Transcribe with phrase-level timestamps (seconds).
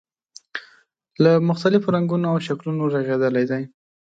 [1.23, 3.63] له مختلفو رنګونو او شکلونو رغېدلی دی.